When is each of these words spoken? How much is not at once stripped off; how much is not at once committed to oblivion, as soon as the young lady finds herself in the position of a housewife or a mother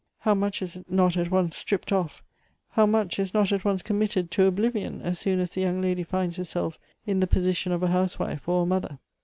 How 0.21 0.33
much 0.33 0.63
is 0.63 0.79
not 0.89 1.15
at 1.15 1.29
once 1.29 1.55
stripped 1.55 1.91
off; 1.91 2.23
how 2.71 2.87
much 2.87 3.19
is 3.19 3.35
not 3.35 3.51
at 3.51 3.63
once 3.63 3.83
committed 3.83 4.31
to 4.31 4.45
oblivion, 4.47 4.99
as 5.03 5.19
soon 5.19 5.39
as 5.39 5.51
the 5.51 5.61
young 5.61 5.79
lady 5.79 6.01
finds 6.01 6.37
herself 6.37 6.79
in 7.05 7.19
the 7.19 7.27
position 7.27 7.71
of 7.71 7.83
a 7.83 7.87
housewife 7.89 8.49
or 8.49 8.63
a 8.63 8.65
mother 8.65 8.97